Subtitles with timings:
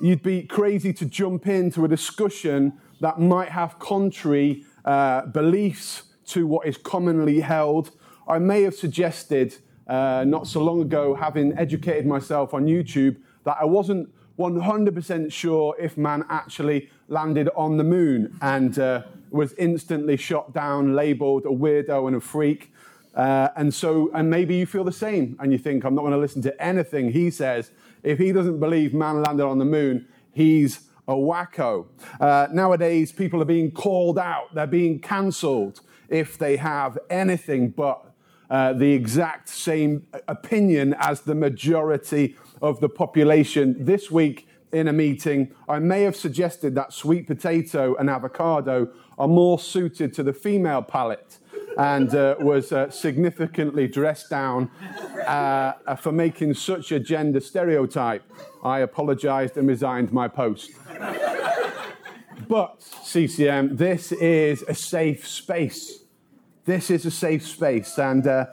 [0.00, 6.46] You'd be crazy to jump into a discussion that might have contrary uh, beliefs to
[6.46, 7.90] what is commonly held.
[8.26, 13.58] I may have suggested uh, not so long ago, having educated myself on YouTube, that
[13.60, 20.16] I wasn't 100% sure if man actually landed on the moon and uh, was instantly
[20.16, 22.72] shot down, labeled a weirdo and a freak.
[23.14, 26.12] Uh, and so, and maybe you feel the same and you think, I'm not going
[26.12, 27.70] to listen to anything he says.
[28.02, 31.86] If he doesn't believe man landed on the moon, he's a wacko.
[32.20, 38.10] Uh, nowadays, people are being called out, they're being cancelled if they have anything but
[38.50, 43.84] uh, the exact same opinion as the majority of the population.
[43.84, 49.28] This week, in a meeting, I may have suggested that sweet potato and avocado are
[49.28, 51.38] more suited to the female palate
[51.78, 54.70] and uh, was uh, significantly dressed down
[55.26, 58.22] uh, for making such a gender stereotype.
[58.62, 60.70] I apologized and resigned my post.
[62.48, 66.04] but, CCM, this is a safe space.
[66.64, 67.98] This is a safe space.
[67.98, 68.46] And uh,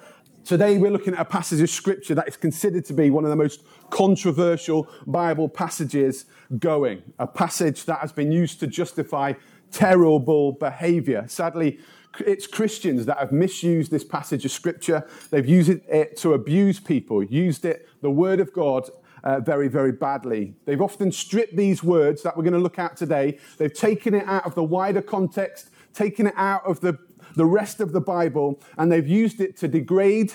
[0.43, 3.29] today we're looking at a passage of scripture that is considered to be one of
[3.29, 6.25] the most controversial Bible passages
[6.59, 7.03] going.
[7.19, 9.33] A passage that has been used to justify
[9.71, 11.25] terrible behavior.
[11.27, 11.79] Sadly,
[12.19, 15.07] it's Christians that have misused this passage of scripture.
[15.29, 18.89] They've used it to abuse people, used it, the word of God,
[19.23, 20.55] uh, very, very badly.
[20.65, 24.25] They've often stripped these words that we're going to look at today, they've taken it
[24.27, 26.97] out of the wider context, taken it out of the,
[27.35, 30.33] the rest of the Bible, and they've used it to degrade,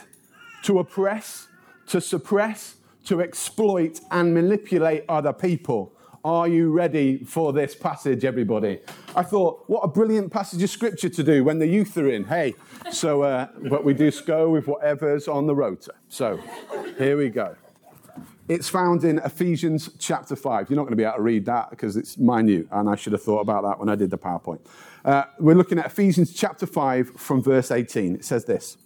[0.63, 1.49] to oppress,
[1.89, 5.96] to suppress, to exploit, and manipulate other people.
[6.27, 8.81] Are you ready for this passage, everybody?
[9.15, 12.25] I thought, what a brilliant passage of scripture to do when the youth are in.
[12.25, 12.57] Hey,
[12.91, 15.93] so, uh, but we just go with whatever's on the rota.
[16.09, 16.41] So,
[16.99, 17.55] here we go.
[18.49, 20.69] It's found in Ephesians chapter 5.
[20.69, 23.13] You're not going to be able to read that because it's minute, and I should
[23.13, 24.59] have thought about that when I did the PowerPoint.
[25.05, 28.17] Uh, we're looking at Ephesians chapter 5 from verse 18.
[28.17, 28.79] It says this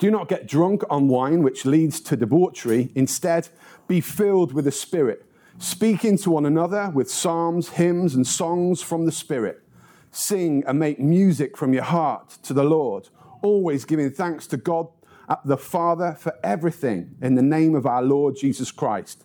[0.00, 2.92] Do not get drunk on wine, which leads to debauchery.
[2.94, 3.48] Instead,
[3.88, 5.24] be filled with the Spirit
[5.58, 9.62] speaking to one another with psalms, hymns, and songs from the Spirit.
[10.10, 13.08] Sing and make music from your heart to the Lord,
[13.42, 14.88] always giving thanks to God
[15.28, 19.24] uh, the Father for everything in the name of our Lord Jesus Christ.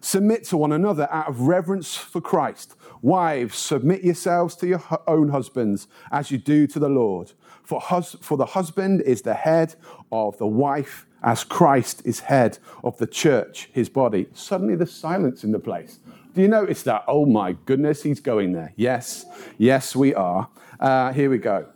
[0.00, 2.74] Submit to one another out of reverence for Christ.
[3.02, 7.32] Wives, submit yourselves to your own husbands as you do to the Lord.
[7.62, 9.74] For, hus- for the husband is the head
[10.10, 14.28] of the wife as Christ is head of the church, his body.
[14.32, 15.98] Suddenly there's silence in the place.
[16.34, 17.04] Do you notice that?
[17.08, 18.72] Oh my goodness, he's going there.
[18.76, 19.26] Yes,
[19.56, 20.48] yes, we are.
[20.78, 21.66] Uh, here we go.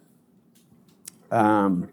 [1.30, 1.88] Um,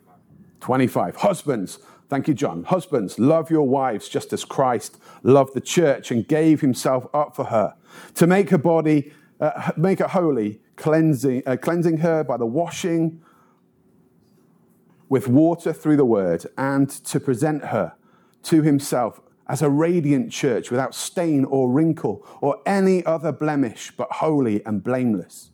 [0.59, 1.15] 25.
[1.15, 1.79] Husbands,
[2.09, 2.63] thank you, John.
[2.63, 7.45] Husbands, love your wives just as Christ loved the church and gave himself up for
[7.45, 7.75] her
[8.15, 13.21] to make her body, uh, make her holy, cleansing, uh, cleansing her by the washing
[15.07, 17.93] with water through the word and to present her
[18.43, 24.11] to himself as a radiant church without stain or wrinkle or any other blemish, but
[24.11, 25.49] holy and blameless.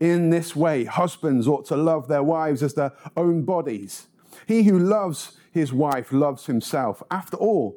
[0.00, 4.08] In this way, husbands ought to love their wives as their own bodies.
[4.46, 7.02] He who loves his wife loves himself.
[7.10, 7.76] After all,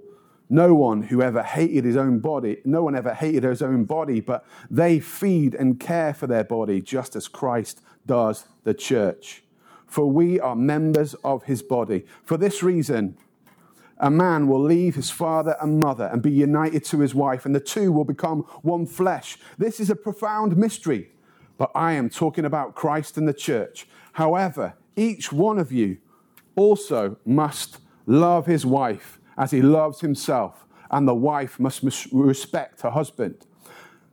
[0.49, 4.19] no one who ever hated his own body, no one ever hated his own body,
[4.19, 9.43] but they feed and care for their body just as Christ does the church
[9.89, 12.05] for we are members of his body.
[12.23, 13.17] For this reason,
[13.97, 17.53] a man will leave his father and mother and be united to his wife, and
[17.53, 19.37] the two will become one flesh.
[19.57, 21.09] This is a profound mystery,
[21.57, 23.87] but I am talking about Christ and the church.
[24.13, 25.97] However, each one of you
[26.55, 32.91] also must love his wife as he loves himself, and the wife must respect her
[32.91, 33.45] husband.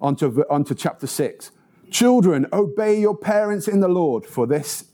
[0.00, 1.50] On to, chapter 6.
[1.90, 4.90] Children, obey your parents in the Lord, for this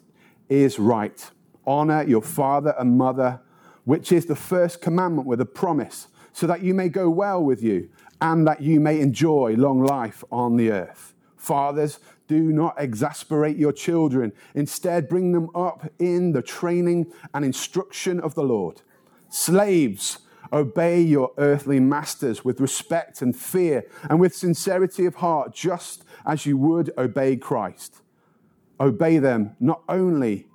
[0.49, 1.31] is right.
[1.67, 3.41] Honor your father and mother,
[3.85, 7.62] which is the first commandment with a promise, so that you may go well with
[7.62, 7.89] you
[8.21, 11.15] and that you may enjoy long life on the earth.
[11.37, 14.32] Fathers, do not exasperate your children.
[14.54, 18.82] Instead, bring them up in the training and instruction of the Lord.
[19.28, 20.19] Slaves,
[20.52, 26.44] Obey your earthly masters with respect and fear and with sincerity of heart, just as
[26.44, 28.02] you would obey Christ.
[28.78, 30.48] Obey them not only,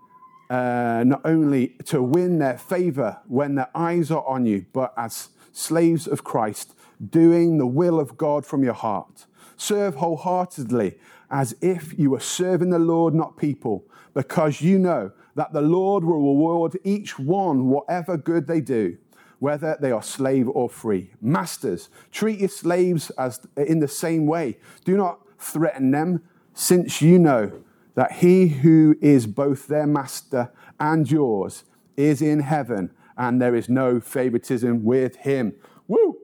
[0.52, 5.30] uh, not only to win their favor when their eyes are on you, but as
[5.52, 6.76] slaves of Christ,
[7.10, 9.26] doing the will of God from your heart.
[9.56, 11.00] Serve wholeheartedly
[11.30, 16.04] as if you were serving the Lord, not people, because you know that the Lord
[16.04, 18.98] will reward each one whatever good they do
[19.40, 21.12] whether they are slave or free.
[21.22, 24.58] Masters, treat your slaves as in the same way.
[24.86, 27.52] Do not threaten them, since you know
[27.96, 31.64] that he who is both their master and yours
[31.96, 35.54] is in heaven, and there is no favoritism with him.
[35.88, 36.18] Woo!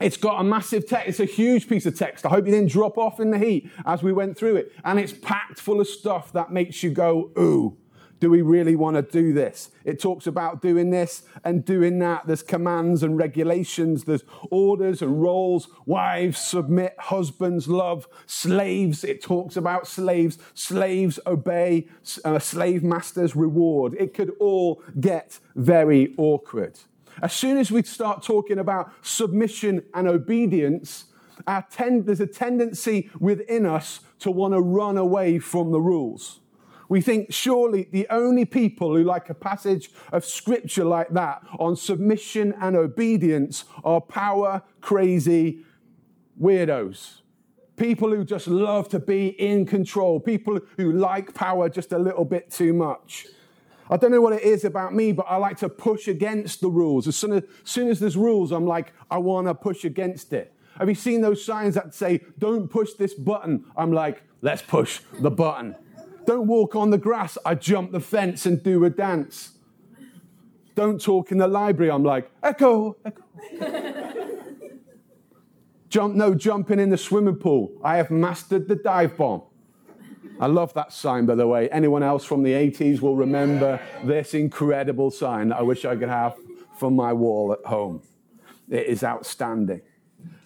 [0.00, 1.08] It's got a massive text.
[1.08, 2.26] It's a huge piece of text.
[2.26, 4.72] I hope you didn't drop off in the heat as we went through it.
[4.84, 7.78] And it's packed full of stuff that makes you go, ooh.
[8.18, 9.70] Do we really want to do this?
[9.84, 12.26] It talks about doing this and doing that.
[12.26, 15.68] There's commands and regulations, there's orders and roles.
[15.84, 19.04] Wives submit, husbands love, slaves.
[19.04, 20.38] It talks about slaves.
[20.54, 21.88] Slaves obey,
[22.24, 23.94] uh, slave masters reward.
[23.98, 26.78] It could all get very awkward.
[27.22, 31.06] As soon as we start talking about submission and obedience,
[31.70, 36.40] ten- there's a tendency within us to want to run away from the rules.
[36.88, 41.74] We think surely the only people who like a passage of scripture like that on
[41.74, 45.64] submission and obedience are power crazy
[46.40, 47.22] weirdos.
[47.76, 50.20] People who just love to be in control.
[50.20, 53.26] People who like power just a little bit too much.
[53.90, 56.68] I don't know what it is about me, but I like to push against the
[56.68, 57.06] rules.
[57.06, 60.32] As soon as, as, soon as there's rules, I'm like, I want to push against
[60.32, 60.52] it.
[60.78, 63.64] Have you seen those signs that say, don't push this button?
[63.76, 65.76] I'm like, let's push the button.
[66.26, 67.38] Don't walk on the grass.
[67.44, 69.52] I jump the fence and do a dance.
[70.74, 71.90] Don't talk in the library.
[71.90, 73.22] I'm like, echo, echo.
[75.88, 77.72] Jump, no jumping in the swimming pool.
[77.82, 79.42] I have mastered the dive bomb.
[80.38, 81.68] I love that sign, by the way.
[81.70, 86.08] Anyone else from the 80s will remember this incredible sign that I wish I could
[86.08, 86.36] have
[86.78, 88.02] for my wall at home.
[88.68, 89.80] It is outstanding.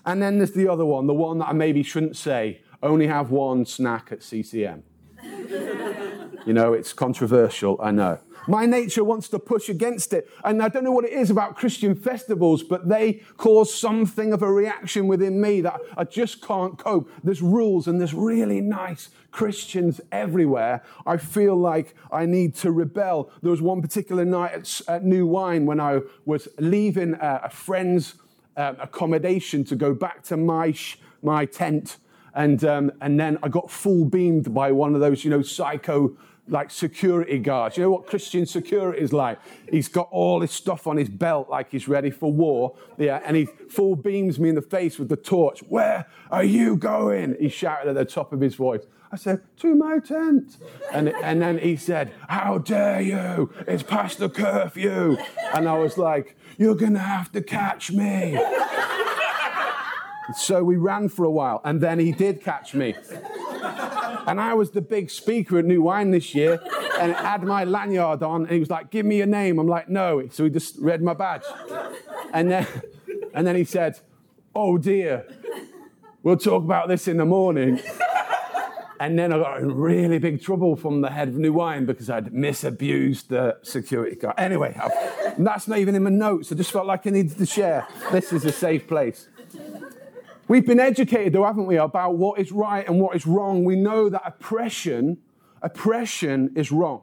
[0.07, 3.31] And then there's the other one, the one that I maybe shouldn't say only have
[3.31, 4.83] one snack at CCM.
[6.47, 8.19] You know, it's controversial, I know.
[8.49, 10.29] My nature wants to push against it.
[10.45, 14.43] And I don't know what it is about Christian festivals, but they cause something of
[14.43, 17.11] a reaction within me that I just can't cope.
[17.23, 20.83] There's rules and there's really nice Christians everywhere.
[21.07, 23.31] I feel like I need to rebel.
[23.43, 27.51] There was one particular night at, at New Wine when I was leaving a, a
[27.51, 28.15] friend's
[28.57, 31.99] uh, accommodation to go back to my, sh- my tent.
[32.35, 36.17] And, um, and then I got full beamed by one of those, you know, psycho
[36.51, 37.77] like security guards.
[37.77, 39.39] You know what Christian security is like?
[39.71, 42.77] He's got all his stuff on his belt like he's ready for war.
[42.99, 45.61] Yeah, and he full beams me in the face with the torch.
[45.61, 47.37] Where are you going?
[47.39, 48.85] He shouted at the top of his voice.
[49.13, 50.57] I said, to my tent.
[50.93, 53.53] And, and then he said, how dare you?
[53.67, 55.17] It's past the curfew.
[55.53, 58.39] And I was like, you're going to have to catch me.
[60.37, 62.95] so we ran for a while, and then he did catch me.
[64.27, 66.61] And I was the big speaker at New Wine this year
[66.99, 68.43] and had my lanyard on.
[68.43, 69.59] And he was like, Give me your name.
[69.59, 70.27] I'm like, No.
[70.31, 71.45] So he just read my badge.
[72.33, 72.67] And then,
[73.35, 73.99] and then he said,
[74.55, 75.27] Oh dear,
[76.23, 77.81] we'll talk about this in the morning.
[79.01, 82.11] And then I got in really big trouble from the head of New Wine because
[82.11, 84.35] I'd misabused the security guard.
[84.37, 84.79] Anyway,
[85.39, 86.53] that's not even in my notes.
[86.53, 87.89] I just felt like I needed to share.
[88.13, 89.27] This is a safe place.
[90.51, 93.63] We've been educated, though, haven't we, about what is right and what is wrong.
[93.63, 95.19] We know that oppression,
[95.63, 97.03] oppression is wrong.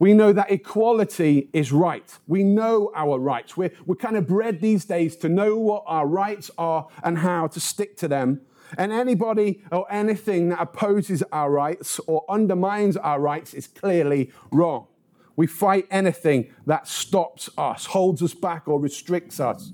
[0.00, 2.12] We know that equality is right.
[2.26, 3.56] We know our rights.
[3.56, 7.46] We're, we're kind of bred these days to know what our rights are and how
[7.46, 8.40] to stick to them.
[8.76, 14.88] And anybody or anything that opposes our rights or undermines our rights is clearly wrong.
[15.36, 19.70] We fight anything that stops us, holds us back, or restricts us.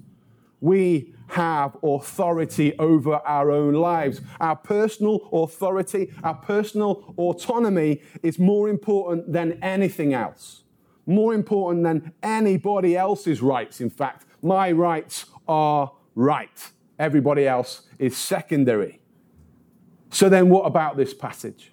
[0.61, 4.21] We have authority over our own lives.
[4.39, 10.63] Our personal authority, our personal autonomy is more important than anything else.
[11.07, 14.27] More important than anybody else's rights, in fact.
[14.43, 16.71] My rights are right.
[16.99, 19.01] Everybody else is secondary.
[20.11, 21.73] So then, what about this passage?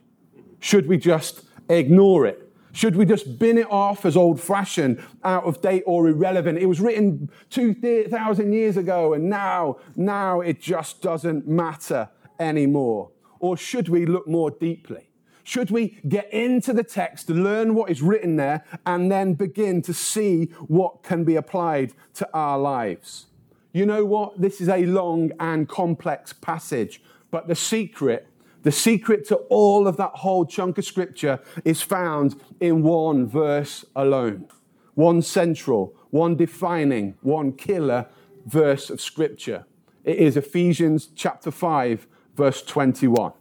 [0.62, 2.49] Should we just ignore it?
[2.72, 6.60] Should we just bin it off as old fashioned, out of date, or irrelevant?
[6.60, 12.10] It was written 2,000 years ago, and now, now it just doesn't matter
[12.40, 13.12] anymore.
[13.40, 15.10] Or should we look more deeply?
[15.44, 19.94] Should we get into the text, learn what is written there, and then begin to
[19.96, 23.26] see what can be applied to our lives?
[23.74, 24.40] You know what?
[24.40, 28.28] This is a long and complex passage, but the secret,
[28.64, 33.86] the secret to all of that whole chunk of scripture is found in one verse
[33.96, 34.48] alone.
[34.96, 38.08] One central, one defining, one killer
[38.46, 39.66] verse of scripture.
[40.04, 43.34] It is Ephesians chapter 5, verse 21.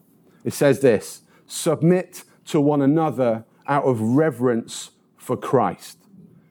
[0.44, 5.98] It says this Submit to one another out of reverence for Christ.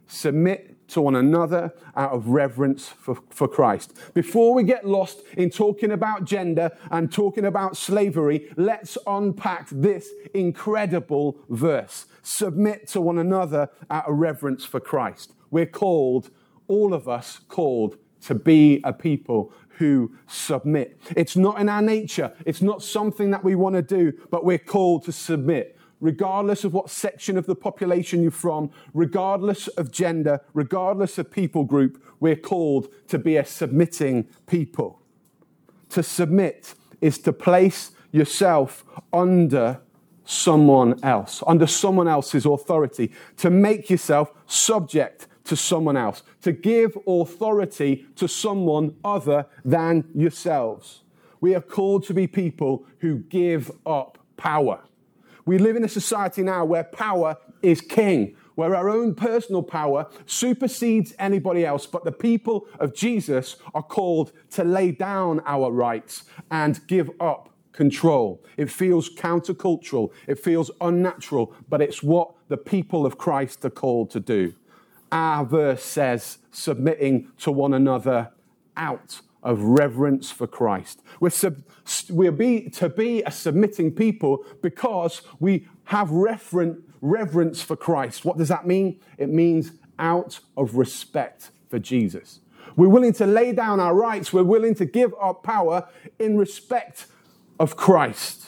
[0.07, 3.94] Submit to one another out of reverence for, for Christ.
[4.13, 10.10] Before we get lost in talking about gender and talking about slavery, let's unpack this
[10.34, 12.06] incredible verse.
[12.24, 15.34] Submit to one another out of reverence for Christ.
[15.51, 16.29] We're called,
[16.67, 21.00] all of us called, to be a people who submit.
[21.15, 24.58] It's not in our nature, it's not something that we want to do, but we're
[24.58, 30.41] called to submit regardless of what section of the population you're from, regardless of gender,
[30.53, 35.01] regardless of people group, we're called to be a submitting people.
[35.89, 39.79] To submit is to place yourself under
[40.25, 46.97] someone else, under someone else's authority, to make yourself subject to someone else, to give
[47.07, 51.03] authority to someone other than yourselves.
[51.39, 54.81] We are called to be people who give up power.
[55.47, 60.07] We live in a society now where power is king, where our own personal power
[60.25, 61.85] supersedes anybody else.
[61.85, 67.49] But the people of Jesus are called to lay down our rights and give up
[67.71, 68.43] control.
[68.57, 74.11] It feels countercultural, it feels unnatural, but it's what the people of Christ are called
[74.11, 74.53] to do.
[75.13, 78.31] Our verse says, submitting to one another
[78.75, 81.01] out of reverence for Christ.
[81.21, 81.63] We're, sub,
[82.09, 88.25] we're be, to be a submitting people because we have reverence for Christ.
[88.25, 88.99] What does that mean?
[89.17, 92.41] It means out of respect for Jesus.
[92.75, 95.87] We're willing to lay down our rights, we're willing to give up power
[96.19, 97.07] in respect
[97.57, 98.47] of Christ.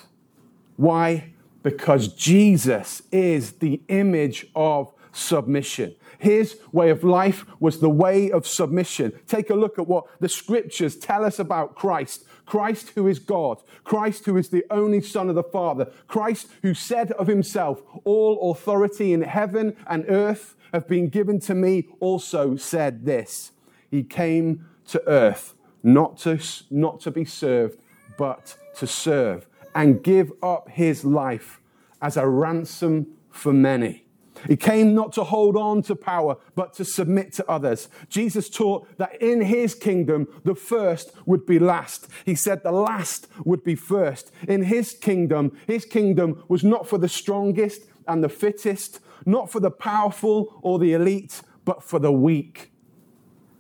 [0.76, 1.32] Why?
[1.64, 5.96] Because Jesus is the image of submission.
[6.20, 9.14] His way of life was the way of submission.
[9.26, 12.26] Take a look at what the scriptures tell us about Christ.
[12.46, 16.74] Christ who is God, Christ who is the only Son of the Father, Christ who
[16.74, 22.58] said of himself, All authority in heaven and earth have been given to me, also
[22.58, 23.54] said this.
[23.90, 27.80] He came to earth not to, not to be served,
[28.18, 31.62] but to serve and give up his life
[32.02, 34.06] as a ransom for many.
[34.48, 37.90] He came not to hold on to power, but to submit to others.
[38.10, 42.08] Jesus taught that in his kingdom, the first would be last.
[42.26, 44.32] He said the last would be first.
[44.48, 49.60] In his kingdom, his kingdom was not for the strongest and the fittest, not for
[49.60, 52.72] the powerful or the elite, but for the weak.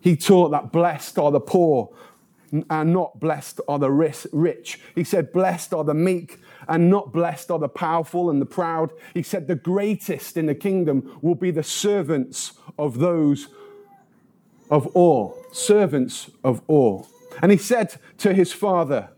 [0.01, 1.89] He taught that blessed are the poor,
[2.69, 4.79] and not blessed are the rich.
[4.95, 8.91] He said, Blessed are the meek, and not blessed are the powerful and the proud.
[9.13, 13.47] He said, The greatest in the kingdom will be the servants of those
[14.69, 15.35] of all.
[15.51, 17.07] Servants of all.
[17.41, 19.09] And he said to his father,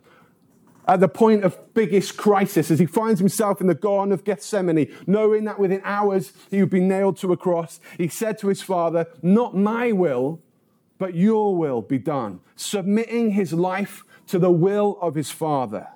[0.87, 4.93] at the point of biggest crisis, as he finds himself in the Garden of Gethsemane,
[5.05, 8.61] knowing that within hours he would be nailed to a cross, he said to his
[8.61, 10.41] father, Not my will,
[10.97, 15.87] but your will be done, submitting his life to the will of his Father.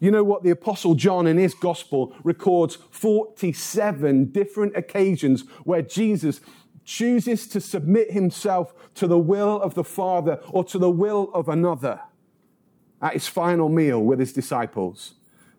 [0.00, 0.42] You know what?
[0.42, 6.40] The Apostle John in his gospel records 47 different occasions where Jesus
[6.84, 11.48] chooses to submit himself to the will of the Father or to the will of
[11.48, 12.00] another.
[13.00, 15.14] At his final meal with his disciples,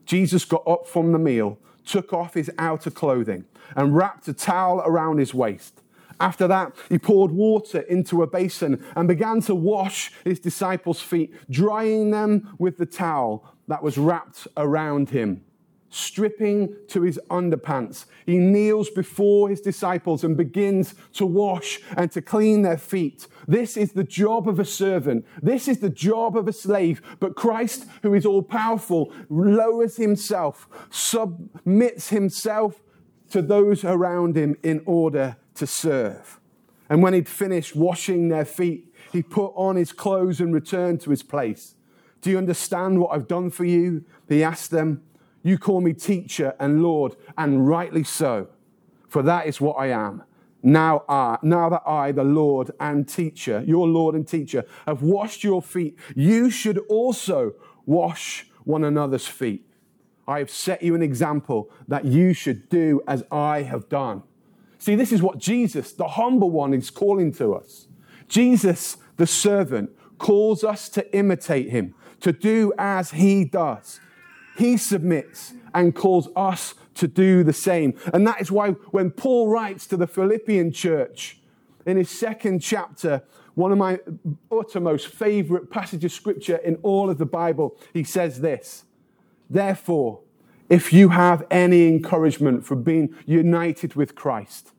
[0.06, 4.82] Jesus got up from the meal, took off his outer clothing, and wrapped a towel
[4.82, 5.82] around his waist.
[6.20, 11.34] After that, he poured water into a basin and began to wash his disciples' feet,
[11.50, 15.43] drying them with the towel that was wrapped around him.
[15.89, 22.22] Stripping to his underpants, he kneels before his disciples and begins to wash and to
[22.22, 23.27] clean their feet.
[23.48, 25.25] This is the job of a servant.
[25.41, 27.01] This is the job of a slave.
[27.22, 32.81] But Christ, who is all powerful, lowers himself, submits himself
[33.29, 36.41] to those around him in order to serve.
[36.89, 41.12] And when he'd finished washing their feet, he put on his clothes and returned to
[41.12, 41.75] his place.
[42.25, 44.03] Do you understand what I've done for you?
[44.27, 45.03] He asked them.
[45.44, 48.48] You call me teacher and Lord, and rightly so,
[49.08, 50.24] for that is what I am.
[50.63, 55.44] Now, I, now that I, the Lord and teacher, your Lord and teacher, have washed
[55.44, 57.53] your feet, you should also
[57.86, 59.70] wash one another's feet.
[60.27, 64.24] I have set you an example that you should do as I have done.
[64.79, 67.86] See, this is what Jesus, the humble one, is calling to us.
[68.27, 74.00] Jesus, the servant, calls us to imitate him, to do as he does.
[74.57, 77.93] He submits and calls us to do the same.
[78.13, 81.39] And that is why when Paul writes to the Philippian church
[81.86, 84.00] in his second chapter, one of my
[84.51, 88.86] uttermost favorite passages of scripture in all of the Bible, he says this
[89.50, 90.22] Therefore,
[90.69, 94.72] if you have any encouragement from being united with Christ,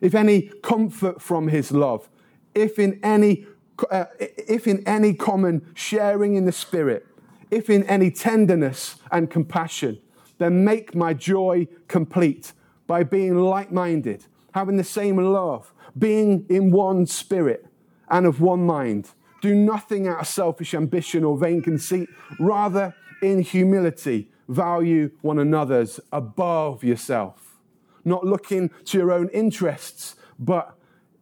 [0.00, 2.08] if any comfort from his love,
[2.54, 3.46] if in any,
[3.90, 7.06] uh, if in any common sharing in the Spirit,
[7.50, 9.98] if in any tenderness and compassion,
[10.38, 12.52] then make my joy complete
[12.86, 17.66] by being like minded, having the same love, being in one spirit
[18.08, 19.10] and of one mind.
[19.40, 22.08] Do nothing out of selfish ambition or vain conceit,
[22.38, 27.56] rather, in humility, value one another's above yourself,
[28.04, 30.74] not looking to your own interests, but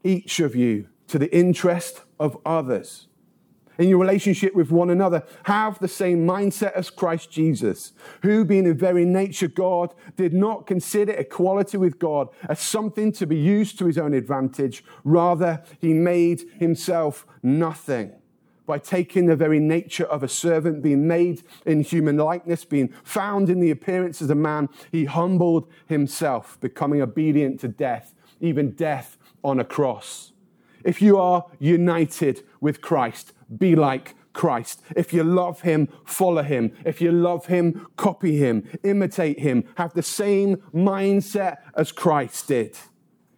[0.05, 3.09] each of you to the interest of others
[3.79, 5.23] in your relationship with one another.
[5.45, 7.93] Have the same mindset as Christ Jesus,
[8.23, 13.27] who, being in very nature God, did not consider equality with God as something to
[13.27, 14.85] be used to his own advantage.
[15.05, 18.13] Rather, he made himself nothing
[18.67, 23.49] by taking the very nature of a servant, being made in human likeness, being found
[23.49, 29.19] in the appearance as a man, he humbled himself, becoming obedient to death, even death
[29.45, 30.33] on a cross.
[30.87, 34.83] If you are united with Christ, be like Christ.
[34.95, 36.73] If you love him, follow him.
[36.85, 42.79] If you love him, copy him, imitate him, have the same mindset as Christ did.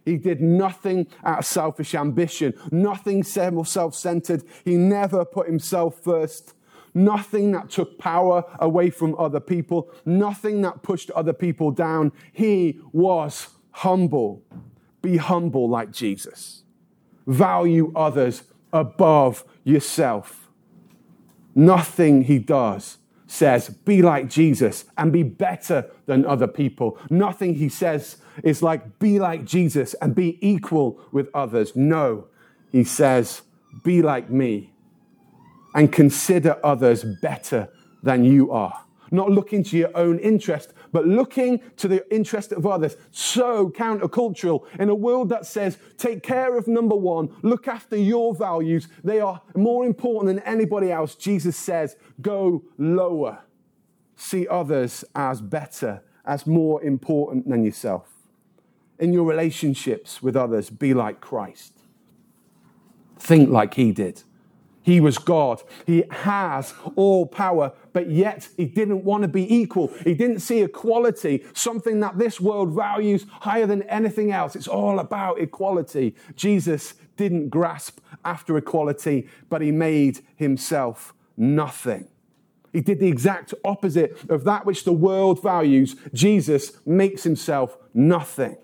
[0.04, 4.42] He did nothing out of selfish ambition, nothing self centered.
[4.64, 6.54] He never put himself first.
[6.94, 12.12] Nothing that took power away from other people, nothing that pushed other people down.
[12.32, 14.42] He was humble.
[15.00, 16.64] Be humble like Jesus.
[17.28, 18.42] Value others
[18.72, 20.48] above yourself.
[21.54, 22.98] Nothing he does
[23.28, 26.98] says, be like Jesus and be better than other people.
[27.10, 31.76] Nothing he says is like, be like Jesus and be equal with others.
[31.76, 32.28] No,
[32.72, 33.42] he says,
[33.84, 34.72] be like me
[35.74, 37.68] and consider others better
[38.02, 38.84] than you are.
[39.10, 42.96] Not looking to your own interest, but looking to the interest of others.
[43.10, 48.34] So countercultural in a world that says, take care of number one, look after your
[48.34, 48.88] values.
[49.04, 51.14] They are more important than anybody else.
[51.14, 53.40] Jesus says, go lower.
[54.16, 58.08] See others as better, as more important than yourself.
[58.98, 61.72] In your relationships with others, be like Christ.
[63.16, 64.22] Think like he did.
[64.88, 65.62] He was God.
[65.84, 69.88] He has all power, but yet he didn't want to be equal.
[70.02, 74.56] He didn't see equality, something that this world values higher than anything else.
[74.56, 76.16] It's all about equality.
[76.36, 82.08] Jesus didn't grasp after equality, but he made himself nothing.
[82.72, 85.96] He did the exact opposite of that which the world values.
[86.14, 88.56] Jesus makes himself nothing.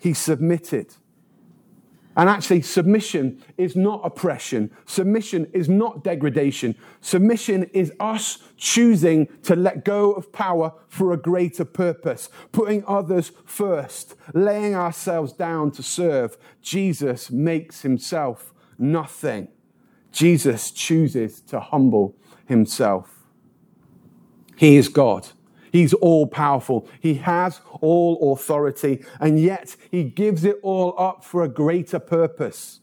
[0.00, 0.96] He submitted.
[2.18, 4.72] And actually, submission is not oppression.
[4.86, 6.74] Submission is not degradation.
[7.00, 13.30] Submission is us choosing to let go of power for a greater purpose, putting others
[13.44, 16.36] first, laying ourselves down to serve.
[16.60, 19.46] Jesus makes himself nothing.
[20.10, 23.28] Jesus chooses to humble himself.
[24.56, 25.28] He is God.
[25.72, 26.88] He's all powerful.
[27.00, 32.80] He has all authority, and yet he gives it all up for a greater purpose.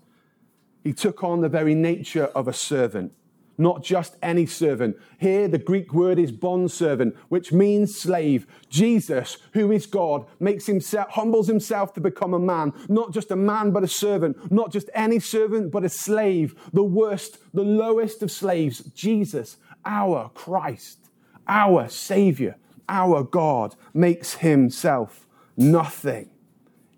[0.83, 3.11] He took on the very nature of a servant,
[3.57, 4.97] not just any servant.
[5.17, 8.45] Here, the Greek word is bondservant, which means slave.
[8.69, 13.35] Jesus, who is God, makes himself, humbles himself to become a man, not just a
[13.35, 18.21] man, but a servant, not just any servant, but a slave, the worst, the lowest
[18.21, 18.79] of slaves.
[18.93, 21.09] Jesus, our Christ,
[21.47, 26.29] our Savior our God makes himself nothing.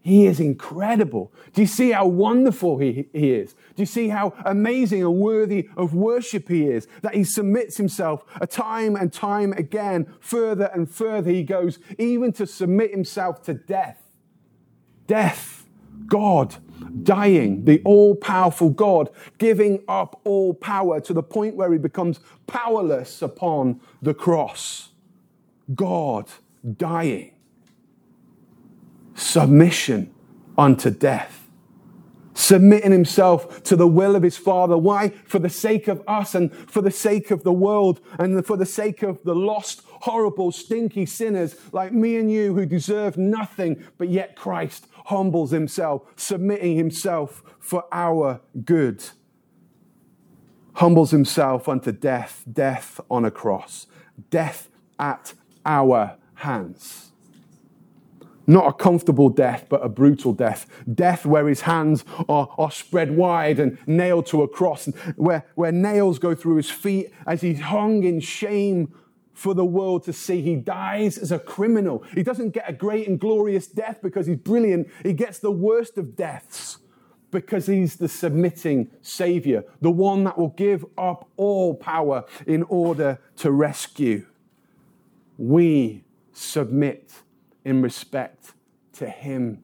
[0.02, 1.34] He is incredible.
[1.52, 3.54] Do you see how wonderful he, he is?
[3.54, 6.88] Do you see how amazing and worthy of worship he is?
[7.02, 12.32] That he submits himself a time and time again, further and further he goes, even
[12.34, 14.02] to submit himself to death.
[15.08, 15.66] Death,
[16.06, 16.56] God
[17.04, 22.22] dying, the all powerful God giving up all power to the point where he becomes
[22.46, 24.90] powerless upon the cross.
[25.74, 26.30] God
[26.78, 27.34] dying,
[29.16, 30.14] submission
[30.58, 31.48] unto death.
[32.38, 34.78] submitting himself to the will of his Father.
[34.78, 35.10] Why?
[35.26, 38.66] For the sake of us and for the sake of the world and for the
[38.66, 44.10] sake of the lost, horrible, stinky sinners like me and you who deserve nothing, but
[44.10, 49.04] yet Christ humbles himself, submitting himself for our good.
[50.76, 53.88] Humbles himself unto death, death on a cross,
[54.30, 55.34] death at
[55.68, 57.12] our hands.
[58.50, 60.68] Not a comfortable death, but a brutal death.
[60.92, 64.86] Death where his hands are, are spread wide and nailed to a cross,
[65.18, 68.94] where, where nails go through his feet as he's hung in shame
[69.34, 70.42] for the world to see.
[70.42, 72.04] He dies as a criminal.
[72.16, 74.88] He doesn't get a great and glorious death because he's brilliant.
[75.04, 76.78] He gets the worst of deaths
[77.32, 83.20] because he's the submitting Savior, the one that will give up all power in order
[83.36, 84.26] to rescue.
[85.38, 87.12] We submit
[87.64, 88.54] in respect
[88.94, 89.64] to Him.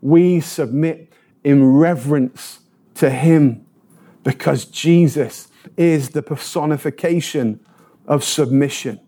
[0.00, 2.60] We submit in reverence
[2.94, 3.66] to Him
[4.22, 7.60] because Jesus is the personification
[8.06, 9.00] of submission,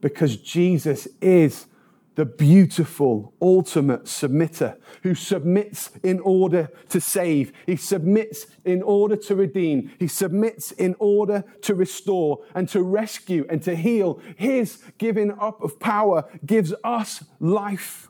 [0.00, 1.66] because Jesus is
[2.14, 7.52] the beautiful, ultimate submitter who submits in order to save.
[7.66, 9.90] He submits in order to redeem.
[9.98, 14.20] He submits in order to restore and to rescue and to heal.
[14.36, 18.08] His giving up of power gives us life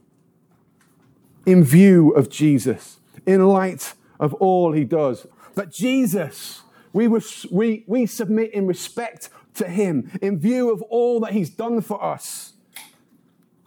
[1.47, 5.27] in view of Jesus, in light of all he does.
[5.55, 6.63] But Jesus,
[6.93, 7.09] we,
[7.51, 12.03] we, we submit in respect to him, in view of all that he's done for
[12.03, 12.54] us.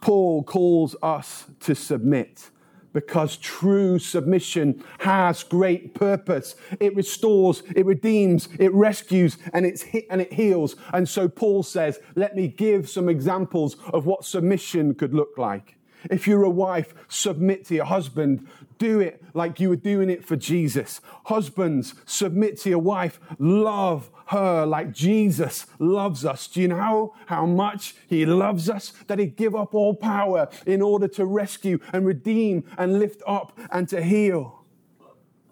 [0.00, 2.50] Paul calls us to submit
[2.92, 6.56] because true submission has great purpose.
[6.80, 10.76] It restores, it redeems, it rescues, and, it's, and it heals.
[10.92, 15.77] And so Paul says, Let me give some examples of what submission could look like.
[16.10, 18.46] If you're a wife, submit to your husband.
[18.78, 21.00] Do it like you were doing it for Jesus.
[21.24, 23.18] Husbands, submit to your wife.
[23.38, 26.46] Love her like Jesus loves us.
[26.46, 28.92] Do you know how much he loves us?
[29.06, 33.58] That he'd give up all power in order to rescue and redeem and lift up
[33.70, 34.64] and to heal.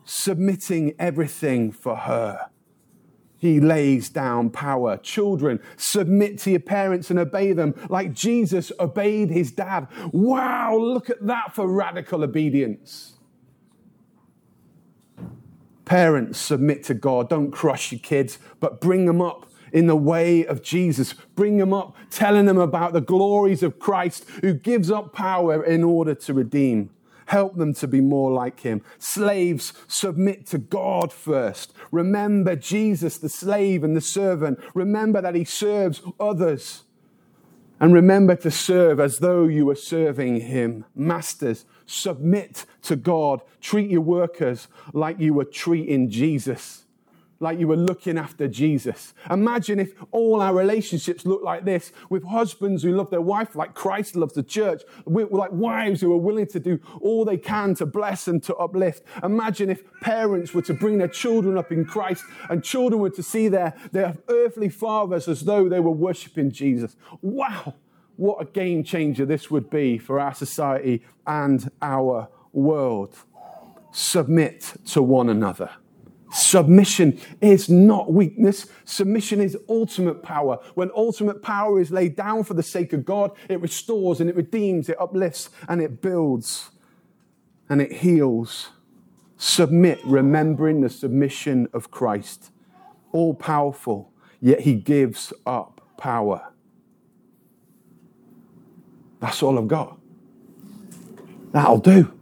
[0.05, 2.51] Submitting everything for her.
[3.47, 4.97] He lays down power.
[4.97, 9.87] Children, submit to your parents and obey them like Jesus obeyed his dad.
[10.11, 13.15] Wow, look at that for radical obedience.
[15.85, 17.29] Parents, submit to God.
[17.29, 21.13] Don't crush your kids, but bring them up in the way of Jesus.
[21.13, 25.85] Bring them up, telling them about the glories of Christ who gives up power in
[25.85, 26.91] order to redeem.
[27.27, 28.83] Help them to be more like him.
[28.99, 31.73] Slaves, submit to God first.
[31.93, 34.59] Remember Jesus, the slave and the servant.
[34.75, 36.85] Remember that he serves others.
[37.79, 40.87] And remember to serve as though you were serving him.
[40.95, 43.43] Masters, submit to God.
[43.61, 46.86] Treat your workers like you were treating Jesus,
[47.41, 49.15] like you were looking after Jesus.
[49.31, 53.75] Imagine if all our relationships looked like this with husbands who love their wife like
[53.75, 57.75] Christ loves the church, with like wives who are willing to do all they can
[57.77, 59.03] to bless and to uplift.
[59.23, 63.23] Imagine if parents were to bring their children up in Christ and children were to
[63.23, 66.97] see their, their earthly fathers as though they were worshiping Jesus.
[67.21, 67.75] Wow
[68.17, 73.15] what a game changer this would be for our society and our world.
[73.93, 75.71] Submit to one another.
[76.47, 78.67] Submission is not weakness.
[78.85, 80.61] Submission is ultimate power.
[80.75, 84.37] When ultimate power is laid down for the sake of God, it restores and it
[84.37, 86.71] redeems, it uplifts and it builds
[87.69, 88.71] and it heals.
[89.37, 92.53] Submit, remembering the submission of Christ.
[93.11, 96.53] All powerful, yet he gives up power.
[99.19, 99.99] That's all I've got.
[101.51, 102.13] That'll do.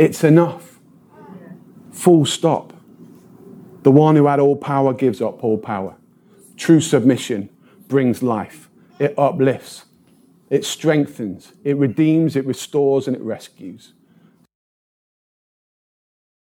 [0.00, 0.80] It's enough.
[1.92, 2.73] Full stop.
[3.84, 5.94] The one who had all power gives up all power.
[6.56, 7.50] True submission
[7.86, 9.84] brings life, it uplifts,
[10.48, 13.92] it strengthens, it redeems, it restores, and it rescues.